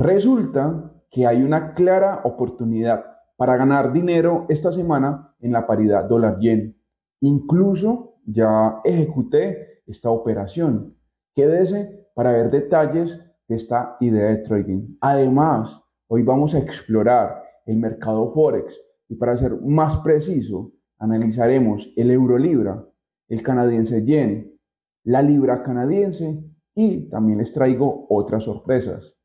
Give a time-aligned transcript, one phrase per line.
[0.00, 3.04] Resulta que hay una clara oportunidad
[3.36, 6.76] para ganar dinero esta semana en la paridad dólar-yen.
[7.20, 10.96] Incluso ya ejecuté esta operación.
[11.34, 14.96] Quédese para ver detalles de esta idea de trading.
[15.00, 22.12] Además, hoy vamos a explorar el mercado Forex y para ser más preciso, analizaremos el
[22.12, 22.86] euro libra,
[23.28, 24.56] el canadiense yen,
[25.02, 26.40] la libra canadiense
[26.74, 29.17] y también les traigo otras sorpresas.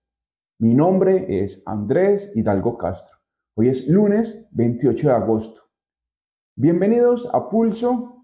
[0.63, 3.17] Mi nombre es Andrés Hidalgo Castro.
[3.57, 5.61] Hoy es lunes 28 de agosto.
[6.55, 8.23] Bienvenidos a Pulso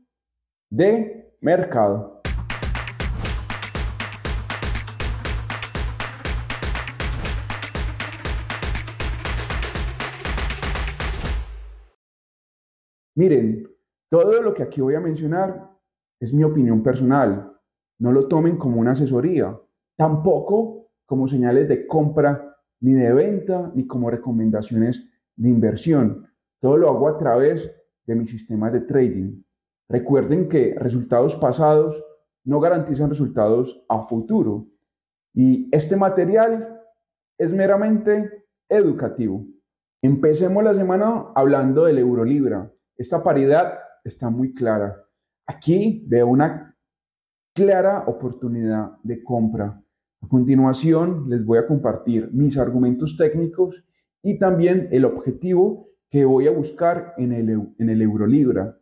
[0.72, 2.22] de Mercado.
[13.18, 13.68] Miren,
[14.10, 15.70] todo lo que aquí voy a mencionar
[16.22, 17.60] es mi opinión personal.
[18.00, 19.60] No lo tomen como una asesoría,
[19.98, 20.79] tampoco
[21.10, 26.28] como señales de compra, ni de venta, ni como recomendaciones de inversión.
[26.62, 27.70] Todo lo hago a través
[28.06, 29.42] de mi sistema de trading.
[29.90, 32.06] Recuerden que resultados pasados
[32.46, 34.68] no garantizan resultados a futuro.
[35.34, 36.80] Y este material
[37.40, 39.48] es meramente educativo.
[40.04, 42.72] Empecemos la semana hablando del euro libra.
[42.96, 44.96] Esta paridad está muy clara.
[45.48, 46.78] Aquí veo una
[47.56, 49.82] clara oportunidad de compra.
[50.22, 53.84] A continuación les voy a compartir mis argumentos técnicos
[54.22, 58.78] y también el objetivo que voy a buscar en el, en el Eurolibra.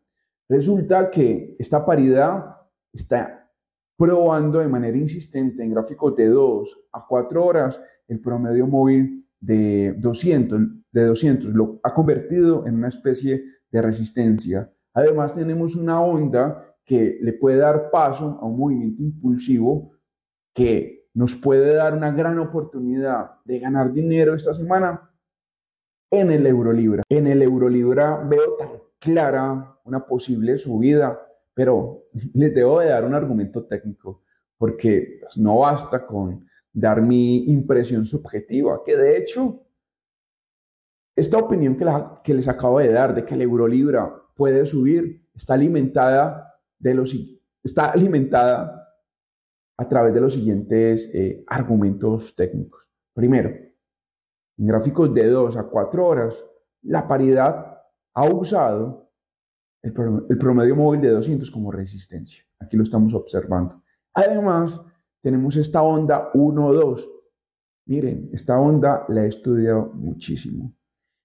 [0.50, 2.56] Resulta que esta paridad
[2.94, 3.52] está
[3.98, 9.94] probando de manera insistente en gráficos de 2 a 4 horas el promedio móvil de
[9.98, 14.72] 200, de 200 lo ha convertido en una especie de resistencia.
[14.94, 19.92] Además tenemos una onda que le puede dar paso a un movimiento impulsivo
[20.54, 25.10] que nos puede dar una gran oportunidad de ganar dinero esta semana
[26.12, 27.02] en el Eurolibra.
[27.10, 31.20] En el Eurolibra veo tan clara una posible subida,
[31.56, 32.04] pero
[32.36, 34.22] les debo de dar un argumento técnico,
[34.60, 39.66] porque pues, no basta con dar mi impresión subjetiva, que de hecho
[41.16, 41.86] esta opinión que,
[42.24, 47.16] que, les acabo de dar de que el Eurolibra puede subir está alimentada, de los,
[47.64, 48.87] está alimentada
[49.78, 52.84] a través de los siguientes eh, argumentos técnicos.
[53.14, 56.46] Primero, en gráficos de 2 a 4 horas,
[56.82, 57.78] la paridad
[58.16, 59.12] ha usado
[59.84, 59.94] el,
[60.30, 62.44] el promedio móvil de 200 como resistencia.
[62.60, 63.84] Aquí lo estamos observando.
[64.14, 64.82] Además,
[65.22, 67.08] tenemos esta onda 1-2.
[67.86, 70.74] Miren, esta onda la he estudiado muchísimo.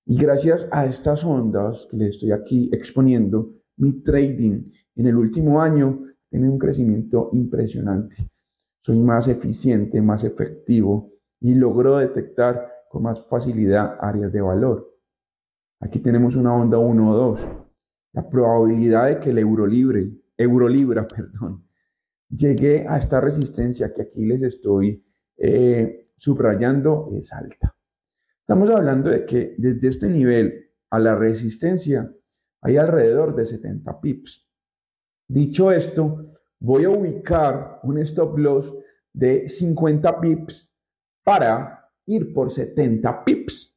[0.04, 5.60] Y gracias a estas ondas que les estoy aquí exponiendo, mi trading en el último
[5.60, 8.16] año tiene un crecimiento impresionante.
[8.82, 14.92] Soy más eficiente, más efectivo y logro detectar con más facilidad áreas de valor.
[15.78, 17.48] Aquí tenemos una onda 1 2.
[18.14, 21.64] La probabilidad de que el euro libre, euro libra, perdón,
[22.28, 25.04] llegue a esta resistencia que aquí les estoy
[25.36, 27.76] eh, subrayando es alta.
[28.40, 32.12] Estamos hablando de que desde este nivel a la resistencia
[32.60, 34.48] hay alrededor de 70 pips.
[35.28, 36.31] Dicho esto,
[36.62, 38.72] voy a ubicar un stop loss
[39.12, 40.72] de 50 pips
[41.24, 43.76] para ir por 70 pips.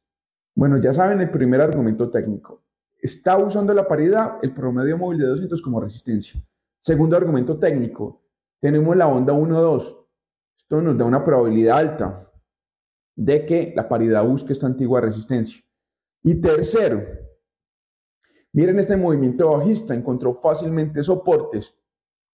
[0.54, 2.62] Bueno, ya saben el primer argumento técnico.
[2.96, 6.40] Está usando la paridad, el promedio móvil de 200 como resistencia.
[6.78, 8.22] Segundo argumento técnico,
[8.60, 10.06] tenemos la onda 1-2.
[10.56, 12.32] Esto nos da una probabilidad alta
[13.16, 15.60] de que la paridad busque esta antigua resistencia.
[16.22, 17.04] Y tercero,
[18.52, 21.76] miren este movimiento bajista, encontró fácilmente soportes,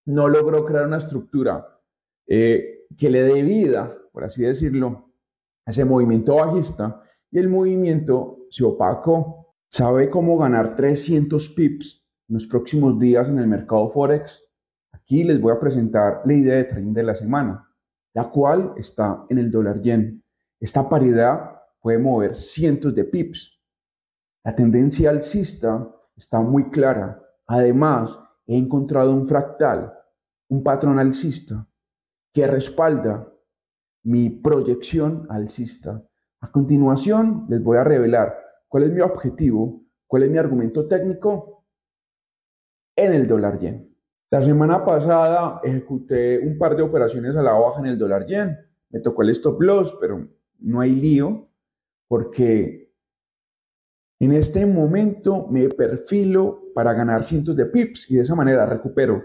[0.07, 1.67] no logró crear una estructura
[2.27, 5.13] eh, que le dé vida, por así decirlo,
[5.65, 9.55] a ese movimiento bajista y el movimiento se opacó.
[9.69, 14.43] ¿Sabe cómo ganar 300 pips en los próximos días en el mercado Forex?
[14.93, 17.69] Aquí les voy a presentar la idea de trading de la semana,
[18.15, 20.23] la cual está en el dólar yen.
[20.61, 23.59] Esta paridad puede mover cientos de pips.
[24.45, 27.23] La tendencia alcista está muy clara.
[27.47, 29.93] Además, he encontrado un fractal,
[30.53, 31.67] un patrón alcista,
[32.31, 33.27] que respalda
[34.05, 36.07] mi proyección alcista.
[36.41, 38.37] A continuación, les voy a revelar
[38.69, 41.65] cuál es mi objetivo, cuál es mi argumento técnico
[42.95, 43.97] en el dólar yen.
[44.31, 48.55] La semana pasada ejecuté un par de operaciones a la baja en el dólar yen.
[48.91, 50.29] Me tocó el stop loss, pero
[50.59, 51.49] no hay lío,
[52.09, 52.93] porque
[54.21, 59.23] en este momento me perfilo para ganar cientos de pips y de esa manera recupero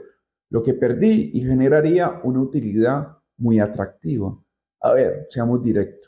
[0.50, 4.38] lo que perdí y generaría una utilidad muy atractiva.
[4.82, 6.08] A ver, seamos directos.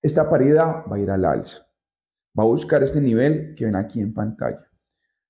[0.00, 1.64] esta paridad va a ir al alza.
[2.38, 4.66] Va a buscar este nivel que ven aquí en pantalla.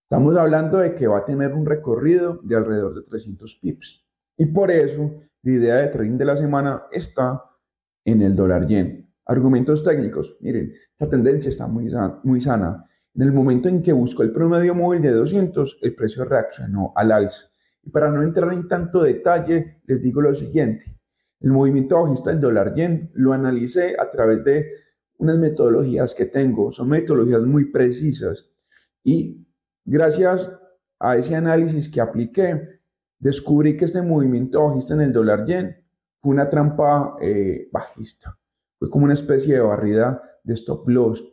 [0.04, 4.04] Estamos hablando de que va a tener un recorrido de alrededor de 300 pips.
[4.36, 5.10] Y por eso
[5.42, 7.42] la idea de trading de la semana está
[8.04, 9.10] en el dólar yen.
[9.26, 10.36] Argumentos técnicos.
[10.40, 11.90] Miren, esta tendencia está muy,
[12.24, 12.88] muy sana.
[13.14, 17.12] En el momento en que buscó el promedio móvil de 200, el precio reaccionó al
[17.12, 17.51] alza.
[17.82, 20.84] Y para no entrar en tanto detalle, les digo lo siguiente.
[21.40, 24.70] El movimiento bajista del dólar yen lo analicé a través de
[25.18, 26.72] unas metodologías que tengo.
[26.72, 28.48] Son metodologías muy precisas.
[29.02, 29.44] Y
[29.84, 30.50] gracias
[31.00, 32.80] a ese análisis que apliqué,
[33.18, 35.76] descubrí que este movimiento bajista en el dólar yen
[36.20, 38.38] fue una trampa eh, bajista.
[38.78, 41.24] Fue como una especie de barrida de stop loss.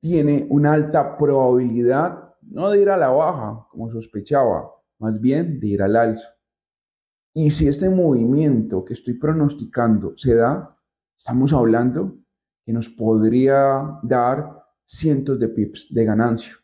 [0.00, 5.66] tiene una alta probabilidad no de ir a la baja, como sospechaba, más bien de
[5.66, 6.28] ir al alza.
[7.34, 10.78] Y si este movimiento que estoy pronosticando se da,
[11.18, 12.16] estamos hablando
[12.64, 16.63] que nos podría dar cientos de pips de ganancia.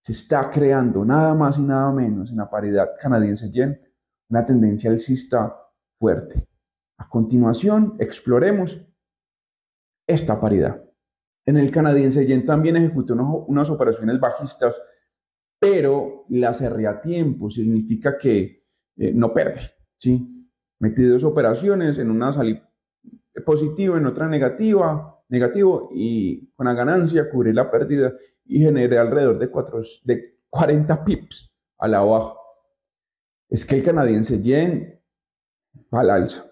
[0.00, 3.80] Se está creando nada más y nada menos en la paridad canadiense-yen
[4.30, 5.56] una tendencia alcista
[5.98, 6.48] fuerte.
[6.98, 8.80] A continuación, exploremos
[10.06, 10.82] esta paridad.
[11.46, 14.80] En el canadiense yen también ejecuté unas operaciones bajistas,
[15.58, 18.62] pero la cerré a tiempo, significa que
[18.96, 19.60] eh, no perde.
[19.98, 20.48] ¿sí?
[20.78, 22.60] Metí dos operaciones, en una salí
[23.44, 28.12] positiva, en otra negativa, negativo, y con la ganancia cubrí la pérdida
[28.44, 32.34] y generé alrededor de, cuatro, de 40 pips a la baja.
[33.48, 35.00] Es que el canadiense yen
[35.92, 36.44] va al alza.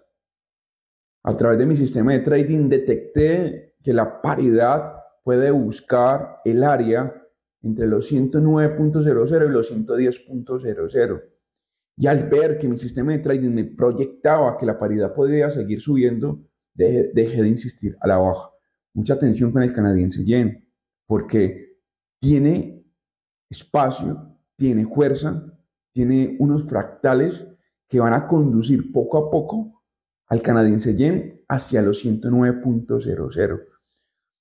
[1.24, 7.14] A través de mi sistema de trading detecté que la paridad puede buscar el área
[7.62, 11.22] entre los 109.00 y los 110.00.
[11.96, 15.80] Y al ver que mi sistema de trading me proyectaba que la paridad podía seguir
[15.80, 16.40] subiendo,
[16.72, 18.50] dejé, de insistir a la baja.
[18.98, 20.68] Mucha atención con el canadiense yen,
[21.06, 21.76] porque
[22.18, 22.84] tiene
[23.48, 25.56] espacio, tiene fuerza,
[25.92, 27.46] tiene unos fractales
[27.86, 29.84] que van a conducir poco a poco
[30.26, 33.66] al canadiense yen hacia los 109.00.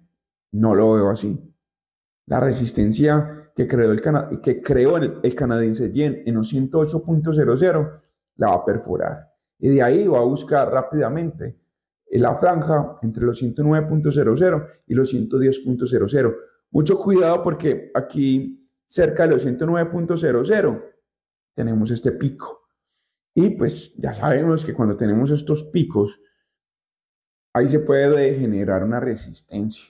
[0.52, 1.38] No lo veo así.
[2.28, 4.02] La resistencia que creó el,
[4.42, 8.02] que creó el, canadiense yen en los 108.00
[8.38, 9.34] la va a perforar.
[9.60, 11.58] Y de ahí va a buscar rápidamente
[12.12, 16.36] la franja entre los 109.00 y los 110.00.
[16.72, 20.84] Mucho cuidado porque aquí cerca de los 109.00
[21.54, 22.70] tenemos este pico.
[23.34, 26.20] Y pues ya sabemos que cuando tenemos estos picos,
[27.54, 29.86] ahí se puede generar una resistencia.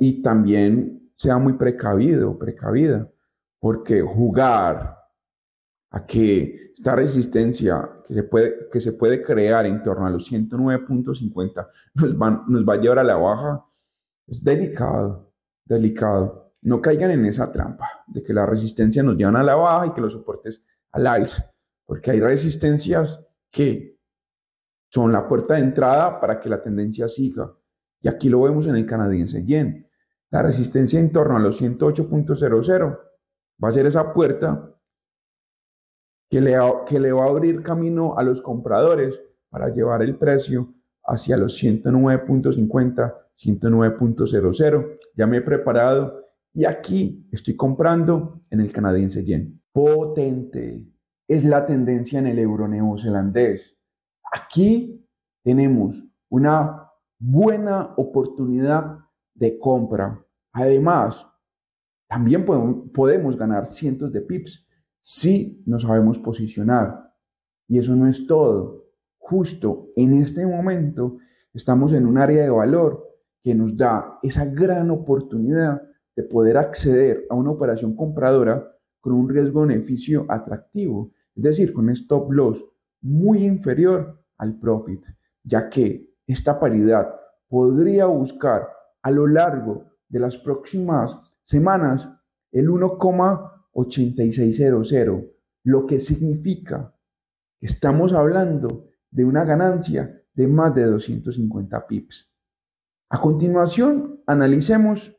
[0.00, 3.10] Y también sea muy precavido, precavida,
[3.60, 5.01] porque jugar
[5.92, 10.30] a que esta resistencia que se puede, que se puede crear en torno a los
[10.30, 13.64] 109.50 nos, nos va a llevar a la baja
[14.26, 15.32] es delicado,
[15.64, 16.54] delicado.
[16.62, 19.92] No caigan en esa trampa de que la resistencia nos llevan a la baja y
[19.92, 21.52] que los soportes al alza,
[21.84, 23.98] porque hay resistencias que
[24.88, 27.52] son la puerta de entrada para que la tendencia siga.
[28.00, 29.88] Y aquí lo vemos en el canadiense yen.
[30.30, 32.98] La resistencia en torno a los 108.00
[33.62, 34.71] va a ser esa puerta
[36.32, 39.20] que le, va a abrir camino a los compradores
[39.50, 40.72] para llevar el precio
[41.04, 44.98] hacia los 109.50, 109.00.
[45.14, 46.24] Ya me he preparado
[46.54, 49.60] y aquí estoy comprando en el canadiense yen.
[49.72, 50.88] Potente
[51.28, 53.76] es la tendencia en el euro neozelandés.
[54.32, 55.06] Aquí
[55.44, 59.00] tenemos una buena oportunidad
[59.34, 60.24] de compra.
[60.54, 61.26] Además,
[62.08, 64.66] también podemos, ganar cientos de pips
[65.02, 67.12] si nos sabemos posicionar.
[67.68, 68.86] Y eso no es todo.
[69.18, 71.18] Justo en este momento
[71.52, 73.06] estamos en un área de valor
[73.42, 75.82] que nos da esa gran oportunidad
[76.14, 78.66] de poder acceder a una operación compradora
[79.00, 82.64] con un riesgo-beneficio atractivo, es decir, con un stop loss
[83.00, 85.04] muy inferior al profit,
[85.42, 87.12] ya que esta paridad
[87.48, 88.68] podría buscar
[89.02, 92.08] a lo largo de las próximas semanas
[92.52, 92.70] el
[93.72, 95.30] 1,8600,
[95.64, 96.94] lo que significa
[97.58, 102.32] que estamos hablando de una ganancia de más de 250 pips.
[103.10, 105.16] A continuación, analicemos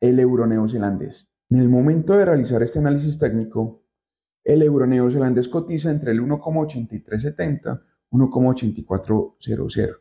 [0.00, 1.28] el euro neozelandés.
[1.50, 3.84] En el momento de realizar este análisis técnico,
[4.44, 10.00] el euro neozelandés cotiza entre el 1,8370 y 1,8400.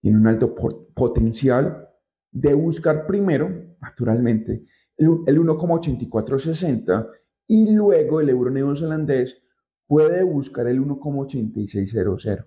[0.00, 0.54] Tiene un alto
[0.94, 1.88] potencial
[2.30, 4.64] de buscar primero, naturalmente,
[4.96, 7.10] el 1,8460
[7.46, 9.42] y luego el euro neozelandés
[9.86, 12.46] puede buscar el 1,8600.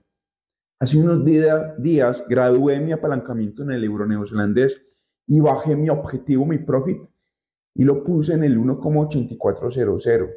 [0.80, 4.82] Hace unos días gradué mi apalancamiento en el euro neozelandés
[5.26, 7.02] y bajé mi objetivo, mi profit,
[7.74, 10.30] y lo puse en el 1,8400.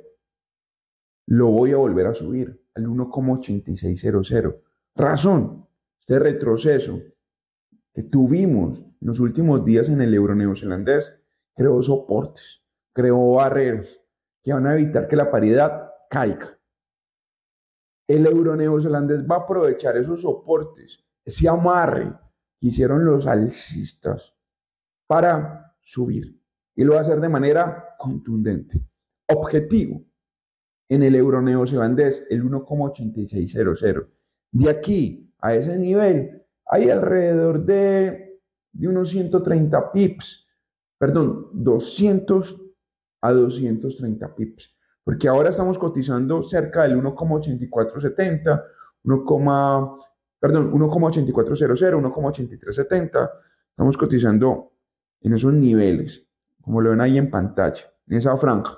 [1.26, 4.56] Lo voy a volver a subir al 1,8600.
[4.96, 5.66] Razón,
[6.00, 7.00] este retroceso
[7.94, 11.12] que tuvimos en los últimos días en el euro neozelandés
[11.60, 14.00] creó soportes, creó barreras
[14.42, 16.58] que van a evitar que la paridad caiga.
[18.08, 22.14] El euro neozelandés va a aprovechar esos soportes, ese amarre
[22.58, 24.34] que hicieron los alcistas
[25.06, 26.42] para subir.
[26.74, 28.80] Y lo va a hacer de manera contundente.
[29.28, 30.02] Objetivo.
[30.88, 34.08] En el euro neozelandés, el 1,8600.
[34.52, 38.40] De aquí a ese nivel hay alrededor de,
[38.72, 40.46] de unos 130 pips.
[41.00, 42.60] Perdón, 200
[43.22, 44.76] a 230 pips.
[45.02, 48.64] Porque ahora estamos cotizando cerca del 1,8470,
[49.04, 49.98] 1,
[50.38, 53.30] perdón, 1,8400, 1,8370.
[53.70, 54.72] Estamos cotizando
[55.22, 56.28] en esos niveles,
[56.60, 58.76] como lo ven ahí en pantalla, en esa franja.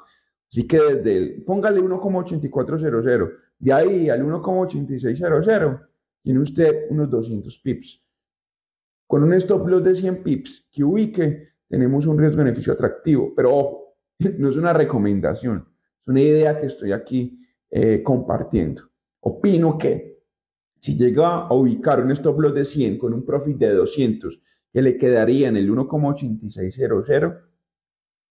[0.48, 5.88] Así que desde el, póngale 1,8400, de ahí al 1,8600,
[6.22, 8.00] tiene usted unos 200 pips.
[9.08, 13.32] Con un stop loss de 100 pips que ubique, tenemos un riesgo-beneficio atractivo.
[13.34, 13.96] Pero ojo,
[14.38, 15.66] no es una recomendación,
[16.02, 18.82] es una idea que estoy aquí eh, compartiendo.
[19.20, 20.20] Opino que
[20.78, 24.38] si llega a ubicar un stop loss de 100 con un profit de 200
[24.70, 27.40] que le quedaría en el 1,8600,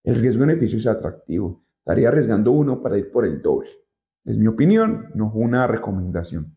[0.04, 1.64] el riesgo-beneficio es atractivo.
[1.78, 3.70] Estaría arriesgando uno para ir por el doble.
[4.24, 6.56] Es mi opinión, no es una recomendación.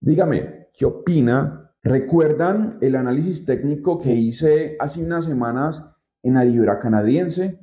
[0.00, 1.72] Dígame, ¿qué opina?
[1.82, 5.90] ¿Recuerdan el análisis técnico que hice hace unas semanas
[6.22, 7.58] en la libra canadiense?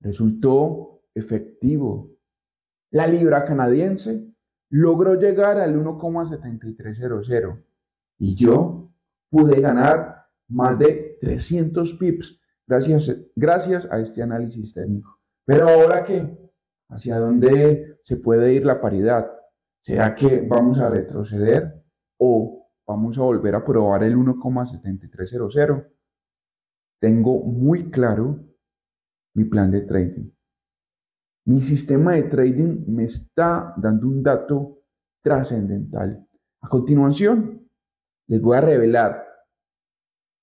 [0.00, 2.16] Resultó efectivo.
[2.90, 4.26] La libra canadiense
[4.70, 7.64] logró llegar al 1,7300
[8.18, 8.92] y yo
[9.30, 15.18] pude ganar más de 300 pips gracias, gracias a este análisis técnico.
[15.44, 16.38] Pero ahora qué?
[16.88, 19.30] ¿Hacia dónde se puede ir la paridad?
[19.80, 21.82] ¿Será que vamos a retroceder
[22.18, 25.86] o vamos a volver a probar el 1,7300?
[27.00, 28.38] Tengo muy claro
[29.34, 30.30] mi plan de trading.
[31.46, 34.82] Mi sistema de trading me está dando un dato
[35.22, 36.26] trascendental.
[36.60, 37.68] A continuación,
[38.26, 39.26] les voy a revelar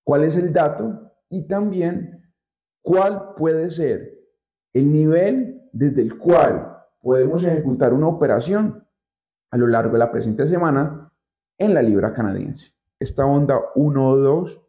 [0.04, 2.34] cuál es el dato y también
[2.82, 4.18] cuál puede ser
[4.74, 8.84] el nivel desde el cual podemos ejecutar una operación
[9.52, 11.14] a lo largo de la presente semana
[11.58, 12.74] en la libra canadiense.
[13.00, 14.67] Esta onda 1 o 2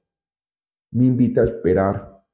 [0.90, 2.24] me invita a esperar.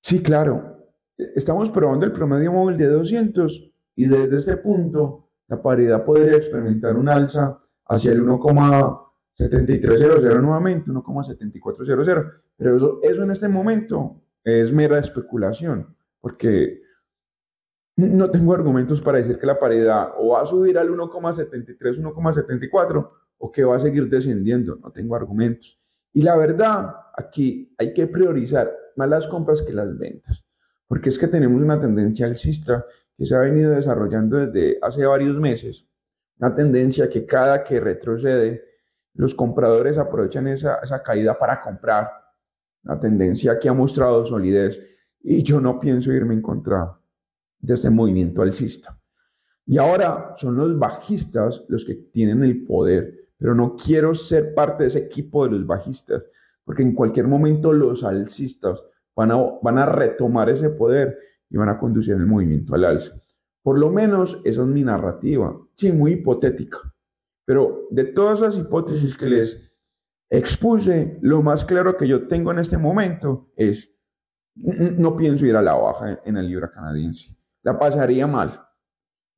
[0.00, 6.04] Sí, claro, estamos probando el promedio móvil de 200 y desde este punto la paridad
[6.04, 12.32] podría experimentar un alza hacia el 1, 7300 nuevamente, 1,7400.
[12.56, 16.82] Pero eso, eso en este momento es mera especulación, porque
[17.96, 23.10] no tengo argumentos para decir que la paridad o va a subir al 1,73, 1,74
[23.38, 24.76] o que va a seguir descendiendo.
[24.76, 25.80] No tengo argumentos.
[26.16, 30.46] Y la verdad, aquí hay que priorizar más las compras que las ventas,
[30.86, 35.38] porque es que tenemos una tendencia alcista que se ha venido desarrollando desde hace varios
[35.38, 35.86] meses,
[36.38, 38.64] una tendencia que cada que retrocede,
[39.12, 42.10] los compradores aprovechan esa, esa caída para comprar,
[42.84, 44.80] una tendencia que ha mostrado solidez
[45.20, 46.98] y yo no pienso irme en contra
[47.58, 48.98] de este movimiento alcista.
[49.66, 54.84] Y ahora son los bajistas los que tienen el poder, pero no quiero ser parte
[54.84, 56.24] de ese equipo de los bajistas,
[56.64, 58.82] porque en cualquier momento los alcistas
[59.14, 63.14] van a, van a retomar ese poder y van a conducir el movimiento al alza.
[63.62, 66.78] Por lo menos esa es mi narrativa, sí, muy hipotética,
[67.44, 69.72] pero de todas las hipótesis que les
[70.30, 73.92] expuse, lo más claro que yo tengo en este momento es,
[74.54, 78.62] no pienso ir a la baja en el libra canadiense, la pasaría mal.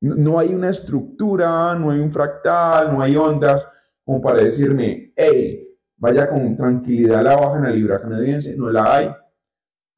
[0.00, 3.66] No hay una estructura, no hay un fractal, no hay ondas
[4.08, 8.56] como para decirme, hey, vaya con tranquilidad a la baja en la libra canadiense.
[8.56, 9.10] No la hay.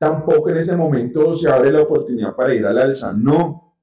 [0.00, 3.12] Tampoco en ese momento se abre la oportunidad para ir al alza.
[3.12, 3.78] No.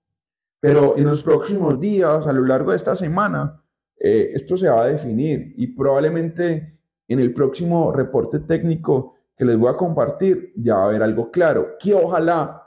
[0.59, 3.63] Pero en los próximos días, a lo largo de esta semana,
[3.97, 9.57] eh, esto se va a definir y probablemente en el próximo reporte técnico que les
[9.57, 12.63] voy a compartir ya va a haber algo claro, que ojalá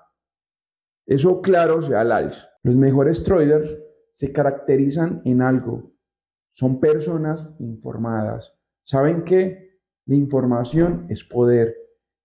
[1.04, 2.48] eso claro sea al alza.
[2.62, 3.76] Los mejores traders
[4.12, 5.90] se caracterizan en algo.
[6.60, 8.54] Son personas informadas.
[8.84, 11.74] Saben que la información es poder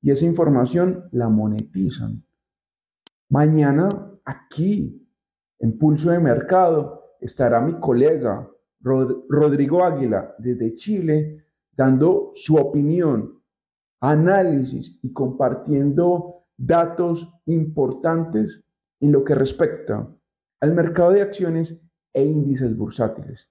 [0.02, 2.22] y esa información la monetizan.
[3.30, 3.88] Mañana
[4.26, 5.10] aquí,
[5.58, 8.46] en Pulso de Mercado, estará mi colega
[8.82, 13.42] Rodrigo Águila desde Chile dando su opinión,
[14.02, 18.62] análisis y compartiendo datos importantes
[19.00, 20.14] en lo que respecta
[20.60, 23.50] al mercado de acciones e índices bursátiles.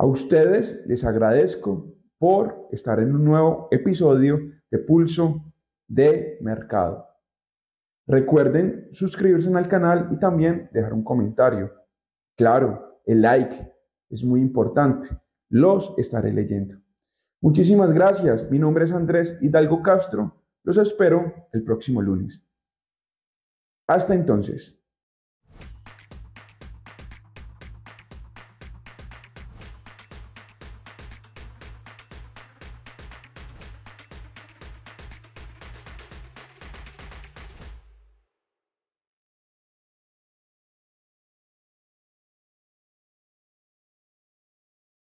[0.00, 4.40] A ustedes les agradezco por estar en un nuevo episodio
[4.70, 5.52] de Pulso
[5.86, 7.06] de Mercado.
[8.06, 11.70] Recuerden suscribirse al canal y también dejar un comentario.
[12.34, 13.74] Claro, el like
[14.08, 15.10] es muy importante.
[15.50, 16.76] Los estaré leyendo.
[17.42, 18.50] Muchísimas gracias.
[18.50, 20.34] Mi nombre es Andrés Hidalgo Castro.
[20.62, 22.42] Los espero el próximo lunes.
[23.86, 24.79] Hasta entonces.